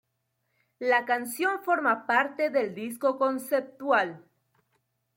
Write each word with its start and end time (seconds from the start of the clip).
La 0.79 1.05
canción 1.05 1.61
forma 1.61 2.07
parte 2.07 2.49
del 2.49 2.73
disco 2.73 3.19
conceptual. 3.19 4.25